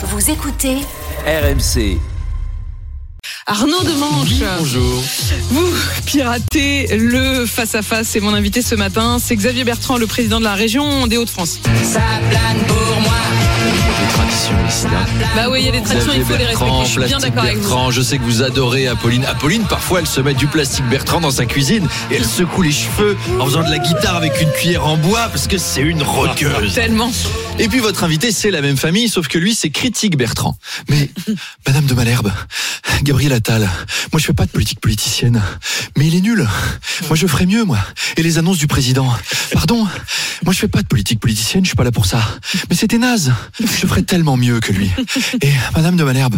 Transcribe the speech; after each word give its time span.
Vous 0.00 0.30
écoutez 0.30 0.76
RMC. 1.26 1.98
Arnaud 3.46 3.82
Demanche. 3.82 4.28
Bonjour. 4.58 5.02
Vous 5.50 5.72
piratez 6.06 6.96
le 6.96 7.44
face-à-face. 7.46 8.06
C'est 8.06 8.20
mon 8.20 8.32
invité 8.32 8.62
ce 8.62 8.76
matin. 8.76 9.18
C'est 9.18 9.34
Xavier 9.34 9.64
Bertrand, 9.64 9.96
le 9.96 10.06
président 10.06 10.38
de 10.38 10.44
la 10.44 10.54
région 10.54 11.08
des 11.08 11.16
Hauts-de-France. 11.16 11.58
Ici. 14.68 14.86
hein. 14.86 15.06
Bah 15.36 15.48
oui, 15.50 15.60
il 15.60 15.66
y 15.66 15.68
a 15.68 15.72
des 15.72 15.82
traditions, 15.82 16.12
il 16.14 16.24
faut 16.24 16.36
les 16.36 16.44
respecter. 16.46 16.72
Je 16.84 16.90
suis 16.90 17.00
bien 17.04 17.18
d'accord 17.18 17.44
avec 17.44 17.56
vous. 17.56 17.62
Bertrand. 17.62 17.90
Je 17.90 18.02
sais 18.02 18.18
que 18.18 18.22
vous 18.24 18.42
adorez 18.42 18.86
Apolline. 18.88 19.24
Apolline, 19.24 19.62
parfois, 19.64 20.00
elle 20.00 20.06
se 20.06 20.20
met 20.20 20.34
du 20.34 20.46
plastique 20.46 20.84
Bertrand 20.88 21.20
dans 21.20 21.30
sa 21.30 21.46
cuisine 21.46 21.86
et 22.10 22.16
elle 22.16 22.24
secoue 22.24 22.62
les 22.62 22.72
cheveux 22.72 23.16
en 23.40 23.44
faisant 23.46 23.62
de 23.64 23.70
la 23.70 23.78
guitare 23.78 24.16
avec 24.16 24.40
une 24.40 24.50
cuillère 24.52 24.86
en 24.86 24.96
bois 24.96 25.28
parce 25.28 25.46
que 25.46 25.58
c'est 25.58 25.80
une 25.82 26.02
rockeuse. 26.02 26.74
Tellement. 26.74 27.10
Et 27.58 27.68
puis 27.68 27.80
votre 27.80 28.04
invité, 28.04 28.30
c'est 28.32 28.50
la 28.50 28.60
même 28.60 28.76
famille, 28.76 29.08
sauf 29.08 29.26
que 29.28 29.38
lui, 29.38 29.54
c'est 29.54 29.70
critique 29.70 30.16
Bertrand. 30.16 30.56
Mais, 30.88 31.10
Madame 31.66 31.86
de 31.86 31.94
Malherbe, 31.94 32.30
Gabriel 33.02 33.32
Attal, 33.32 33.62
moi 34.12 34.20
je 34.20 34.24
fais 34.26 34.32
pas 34.32 34.46
de 34.46 34.50
politique 34.50 34.80
politicienne, 34.80 35.42
mais 35.96 36.06
il 36.06 36.14
est 36.16 36.20
nul. 36.20 36.46
Moi 37.08 37.16
je 37.16 37.26
ferais 37.26 37.46
mieux, 37.46 37.64
moi. 37.64 37.78
Et 38.16 38.22
les 38.22 38.38
annonces 38.38 38.58
du 38.58 38.66
président. 38.66 39.08
Pardon, 39.52 39.86
moi 40.44 40.52
je 40.52 40.58
fais 40.58 40.68
pas 40.68 40.82
de 40.82 40.86
politique 40.86 41.20
politicienne, 41.20 41.64
je 41.64 41.68
suis 41.68 41.76
pas 41.76 41.84
là 41.84 41.92
pour 41.92 42.06
ça. 42.06 42.20
Mais 42.70 42.76
c'était 42.76 42.98
naze. 42.98 43.32
Je 43.60 43.86
ferais 43.86 44.02
tellement 44.02 44.36
mieux 44.36 44.60
que 44.60 44.72
lui. 44.72 44.90
Et 45.42 45.52
Madame 45.74 45.96
de 45.96 46.04
Malherbe, 46.04 46.36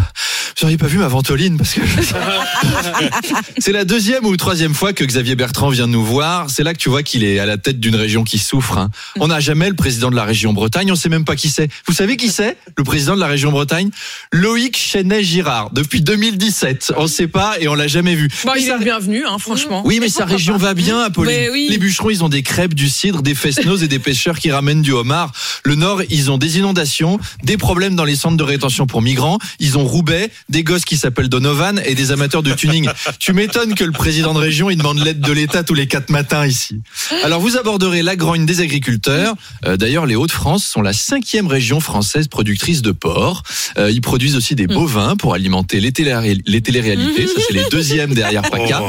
vous 0.60 0.66
auriez 0.66 0.76
pas 0.76 0.88
vu 0.88 0.98
ma 0.98 1.08
ventoline 1.08 1.56
parce 1.56 1.72
que 1.72 1.80
c'est 3.58 3.72
la 3.72 3.84
deuxième 3.86 4.26
ou 4.26 4.36
troisième 4.36 4.74
fois 4.74 4.92
que 4.92 5.04
Xavier 5.04 5.34
Bertrand 5.34 5.70
vient 5.70 5.86
nous 5.86 6.04
voir. 6.04 6.50
C'est 6.50 6.62
là 6.62 6.74
que 6.74 6.78
tu 6.78 6.90
vois 6.90 7.02
qu'il 7.02 7.24
est 7.24 7.38
à 7.38 7.46
la 7.46 7.56
tête 7.56 7.80
d'une 7.80 7.96
région 7.96 8.24
qui 8.24 8.38
souffre. 8.38 8.76
hein. 8.76 8.90
On 9.18 9.28
n'a 9.28 9.40
jamais 9.40 9.68
le 9.70 9.74
président 9.74 10.10
de 10.10 10.16
la 10.16 10.24
région 10.24 10.52
Bretagne. 10.52 10.92
On 10.92 10.96
sait 10.96 11.08
même 11.08 11.24
pas 11.24 11.34
qui 11.34 11.48
c'est. 11.48 11.68
Vous 11.86 11.94
savez 11.94 12.18
qui 12.18 12.28
c'est 12.28 12.58
Le 12.76 12.84
président 12.84 13.14
de 13.14 13.20
la 13.20 13.26
région 13.26 13.50
Bretagne? 13.50 13.88
Loïc 14.32 14.76
Chenet-Girard. 14.76 15.70
Depuis 15.72 16.02
2017. 16.02 16.92
On 16.98 17.06
sait 17.06 17.26
pas 17.28 17.58
et 17.58 17.66
on 17.68 17.74
l'a 17.74 17.88
jamais 17.88 18.14
vu. 18.14 18.28
Bon, 18.44 18.52
il 18.54 18.66
ça- 18.66 18.74
est 18.74 18.78
le 18.78 18.84
bienvenu, 18.84 19.24
hein, 19.26 19.38
franchement. 19.38 19.82
oui, 19.86 19.98
mais 19.98 20.10
sa 20.10 20.26
région 20.26 20.58
va 20.58 20.74
bien, 20.74 21.00
Apolline. 21.00 21.48
Oui. 21.52 21.68
Les 21.70 21.78
bûcherons, 21.78 22.10
ils 22.10 22.22
ont 22.22 22.28
des 22.28 22.42
crêpes, 22.42 22.74
du 22.74 22.90
cidre, 22.90 23.22
des 23.22 23.34
fest-noz 23.34 23.82
et 23.82 23.88
des 23.88 23.98
pêcheurs 23.98 24.38
qui 24.38 24.50
ramènent 24.50 24.82
du 24.82 24.92
homard. 24.92 25.32
Le 25.64 25.74
Nord, 25.74 26.02
ils 26.10 26.30
ont 26.30 26.36
des 26.38 26.58
inondations, 26.58 27.18
des 27.44 27.56
problèmes 27.56 27.96
dans 27.96 28.04
les 28.04 28.16
centres 28.16 28.36
de 28.36 28.42
rétention 28.44 28.86
pour 28.86 29.00
migrants. 29.00 29.38
Ils 29.58 29.78
ont 29.78 29.84
Roubaix, 29.84 30.30
des 30.50 30.62
gosses 30.64 30.84
qui 30.84 30.96
s'appellent 30.96 31.28
Donovan 31.28 31.80
et 31.84 31.94
des 31.94 32.12
amateurs 32.12 32.42
de 32.42 32.52
tuning. 32.52 32.88
tu 33.18 33.32
m'étonnes 33.32 33.74
que 33.74 33.84
le 33.84 33.92
président 33.92 34.34
de 34.34 34.38
région, 34.38 34.68
il 34.68 34.76
demande 34.76 34.98
l'aide 34.98 35.20
de 35.20 35.32
l'État 35.32 35.62
tous 35.62 35.74
les 35.74 35.86
quatre 35.86 36.10
matins 36.10 36.46
ici. 36.46 36.80
Alors, 37.24 37.40
vous 37.40 37.56
aborderez 37.56 38.02
la 38.02 38.16
grogne 38.16 38.44
des 38.46 38.60
agriculteurs. 38.60 39.34
Euh, 39.64 39.76
D'ailleurs, 39.76 40.06
les 40.06 40.16
Hauts-de-France 40.16 40.64
sont 40.64 40.82
la 40.82 40.92
cinquième 40.92 41.46
région 41.46 41.80
française 41.80 42.28
productrice 42.28 42.82
de 42.82 42.92
porc. 42.92 43.42
Euh, 43.78 43.90
ils 43.90 44.00
produisent 44.00 44.36
aussi 44.36 44.54
des 44.54 44.66
bovins 44.66 45.16
pour 45.16 45.34
alimenter 45.34 45.80
les, 45.80 45.92
télé- 45.92 46.40
les 46.44 46.60
téléréalités. 46.60 47.26
Ça, 47.26 47.40
c'est 47.46 47.54
les 47.54 47.64
deuxièmes 47.70 48.12
derrière 48.14 48.42
PACA. 48.42 48.82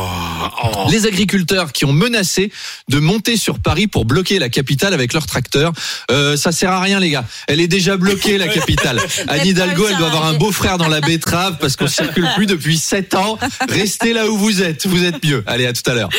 Les 0.89 1.05
agriculteurs 1.05 1.71
qui 1.71 1.85
ont 1.85 1.93
menacé 1.93 2.51
de 2.89 2.99
monter 2.99 3.37
sur 3.37 3.59
Paris 3.59 3.87
pour 3.87 4.05
bloquer 4.05 4.39
la 4.39 4.49
capitale 4.49 4.93
avec 4.93 5.13
leur 5.13 5.25
tracteur. 5.25 5.71
Euh, 6.09 6.35
ça 6.35 6.51
sert 6.51 6.71
à 6.71 6.81
rien, 6.81 6.99
les 6.99 7.09
gars. 7.11 7.25
Elle 7.47 7.59
est 7.61 7.67
déjà 7.67 7.97
bloquée, 7.97 8.37
la 8.37 8.47
capitale. 8.59 8.99
Anne 9.27 9.45
Hidalgo, 9.45 9.85
elle 9.89 9.97
doit 9.97 10.07
avoir 10.07 10.25
un 10.25 10.33
beau-frère 10.33 10.77
dans 10.77 10.87
la 10.87 11.01
betterave 11.01 11.50
parce 11.59 11.75
qu'on 11.75 11.87
circule 11.87 12.27
plus 12.35 12.45
depuis 12.45 12.77
sept 12.77 13.15
ans. 13.15 13.37
Restez 13.69 14.13
là 14.13 14.27
où 14.27 14.37
vous 14.37 14.61
êtes. 14.61 14.85
Vous 14.87 15.03
êtes 15.03 15.23
mieux. 15.23 15.43
Allez, 15.47 15.65
à 15.65 15.73
tout 15.73 15.89
à 15.89 15.93
l'heure. 15.93 16.09